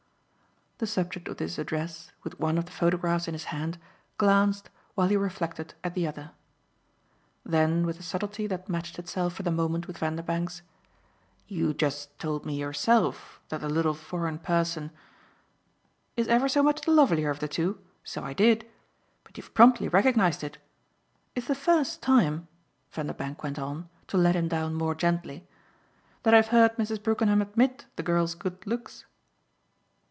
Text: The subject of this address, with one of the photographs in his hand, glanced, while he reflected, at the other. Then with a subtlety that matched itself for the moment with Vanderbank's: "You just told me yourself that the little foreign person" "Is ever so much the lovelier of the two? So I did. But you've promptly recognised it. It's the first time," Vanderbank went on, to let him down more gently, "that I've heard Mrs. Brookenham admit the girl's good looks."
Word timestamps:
The 0.79 0.87
subject 0.87 1.27
of 1.27 1.37
this 1.37 1.59
address, 1.59 2.11
with 2.23 2.39
one 2.39 2.57
of 2.57 2.65
the 2.65 2.71
photographs 2.71 3.27
in 3.27 3.35
his 3.35 3.43
hand, 3.53 3.77
glanced, 4.17 4.71
while 4.95 5.09
he 5.09 5.15
reflected, 5.15 5.75
at 5.83 5.93
the 5.93 6.07
other. 6.07 6.31
Then 7.45 7.85
with 7.85 7.99
a 7.99 8.01
subtlety 8.01 8.47
that 8.47 8.67
matched 8.67 8.97
itself 8.97 9.33
for 9.33 9.43
the 9.43 9.51
moment 9.51 9.85
with 9.85 9.99
Vanderbank's: 9.99 10.63
"You 11.47 11.75
just 11.75 12.17
told 12.17 12.47
me 12.47 12.55
yourself 12.55 13.39
that 13.49 13.61
the 13.61 13.69
little 13.69 13.93
foreign 13.93 14.39
person" 14.39 14.89
"Is 16.17 16.27
ever 16.27 16.49
so 16.49 16.63
much 16.63 16.81
the 16.81 16.91
lovelier 16.93 17.29
of 17.29 17.41
the 17.41 17.47
two? 17.47 17.79
So 18.03 18.23
I 18.23 18.33
did. 18.33 18.65
But 19.23 19.37
you've 19.37 19.53
promptly 19.53 19.87
recognised 19.87 20.43
it. 20.43 20.57
It's 21.35 21.45
the 21.45 21.53
first 21.53 22.01
time," 22.01 22.47
Vanderbank 22.89 23.43
went 23.43 23.59
on, 23.59 23.87
to 24.07 24.17
let 24.17 24.35
him 24.35 24.47
down 24.47 24.73
more 24.73 24.95
gently, 24.95 25.47
"that 26.23 26.33
I've 26.33 26.47
heard 26.47 26.77
Mrs. 26.77 27.03
Brookenham 27.03 27.39
admit 27.43 27.85
the 27.97 28.01
girl's 28.01 28.33
good 28.33 28.65
looks." 28.65 29.05